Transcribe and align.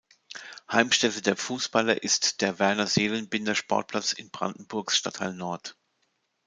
Heimstätte 0.71 1.21
der 1.21 1.35
Fußballer 1.37 2.01
ist 2.01 2.41
der 2.41 2.57
Werner-Seelenbinder-Sportplatz 2.57 4.13
in 4.13 4.31
Brandenburgs 4.31 4.97
Stadtteil 4.97 5.35
Nord. 5.35 5.77